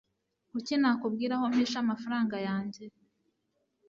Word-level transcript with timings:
kuki 0.51 0.73
nakubwira 0.81 1.33
aho 1.37 1.45
mpisha 1.53 1.77
amafaranga 1.83 2.35
yanjye 2.47 2.83